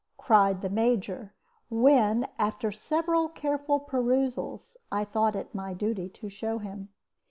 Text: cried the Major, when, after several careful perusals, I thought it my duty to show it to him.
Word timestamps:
cried 0.17 0.63
the 0.63 0.69
Major, 0.71 1.35
when, 1.69 2.27
after 2.39 2.71
several 2.71 3.29
careful 3.29 3.79
perusals, 3.79 4.75
I 4.91 5.05
thought 5.05 5.35
it 5.35 5.53
my 5.53 5.75
duty 5.75 6.09
to 6.09 6.27
show 6.27 6.55
it 6.55 6.63
to 6.63 6.63
him. 6.63 6.89